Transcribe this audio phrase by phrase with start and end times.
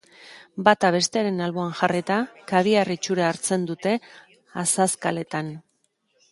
[0.67, 2.17] Bata bestearen alboan jarrita,
[2.53, 3.95] kabiar itxura hartzen dute
[4.67, 5.57] azazkaletan.